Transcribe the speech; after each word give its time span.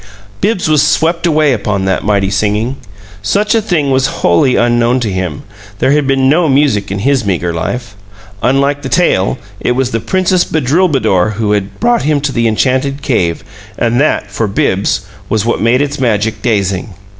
Bibbs 0.41 0.67
was 0.67 0.81
swept 0.81 1.27
away 1.27 1.53
upon 1.53 1.85
that 1.85 2.03
mighty 2.03 2.31
singing. 2.31 2.77
Such 3.21 3.53
a 3.53 3.61
thing 3.61 3.91
was 3.91 4.07
wholly 4.21 4.55
unknown 4.55 4.99
to 5.01 5.11
him; 5.11 5.43
there 5.77 5.91
had 5.91 6.07
been 6.07 6.27
no 6.27 6.49
music 6.49 6.89
in 6.89 6.97
his 6.97 7.23
meager 7.23 7.53
life. 7.53 7.95
Unlike 8.41 8.81
the 8.81 8.89
tale, 8.89 9.37
it 9.59 9.73
was 9.73 9.91
the 9.91 9.99
Princess 9.99 10.43
Bedrulbudour 10.43 11.33
who 11.33 11.51
had 11.51 11.79
brought 11.79 12.01
him 12.01 12.19
to 12.21 12.31
the 12.31 12.47
enchanted 12.47 13.03
cave, 13.03 13.43
and 13.77 14.01
that 14.01 14.31
for 14.31 14.47
Bibbs 14.47 15.01
was 15.29 15.45
what 15.45 15.61
made 15.61 15.83
its 15.83 15.99
magic 15.99 16.41
dazing. 16.41 16.95